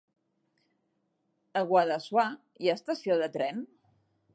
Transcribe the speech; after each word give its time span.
A 1.61 1.63
Guadassuar 1.73 2.27
hi 2.33 2.71
ha 2.75 2.79
estació 2.83 3.23
de 3.23 3.33
tren? 3.41 3.67